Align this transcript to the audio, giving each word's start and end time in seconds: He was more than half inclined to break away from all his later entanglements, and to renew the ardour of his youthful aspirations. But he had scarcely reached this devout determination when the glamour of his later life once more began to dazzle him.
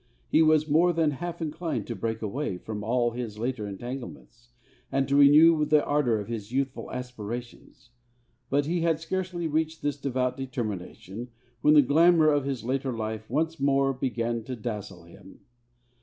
He 0.29 0.41
was 0.41 0.67
more 0.67 0.93
than 0.93 1.11
half 1.11 1.43
inclined 1.43 1.85
to 1.85 1.95
break 1.95 2.23
away 2.23 2.57
from 2.57 2.83
all 2.83 3.11
his 3.11 3.37
later 3.37 3.67
entanglements, 3.67 4.49
and 4.91 5.07
to 5.07 5.15
renew 5.15 5.63
the 5.63 5.85
ardour 5.85 6.19
of 6.19 6.27
his 6.27 6.51
youthful 6.51 6.89
aspirations. 6.91 7.91
But 8.49 8.65
he 8.65 8.81
had 8.81 8.99
scarcely 8.99 9.45
reached 9.47 9.83
this 9.83 9.97
devout 10.01 10.37
determination 10.37 11.27
when 11.61 11.75
the 11.75 11.83
glamour 11.83 12.29
of 12.31 12.45
his 12.45 12.63
later 12.63 12.91
life 12.91 13.29
once 13.29 13.59
more 13.59 13.93
began 13.93 14.43
to 14.45 14.55
dazzle 14.55 15.03
him. 15.03 15.41